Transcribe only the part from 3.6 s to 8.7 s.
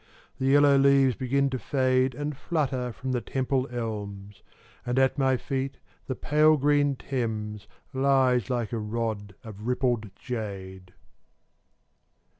elms, And at my feet the pale green Thames Lies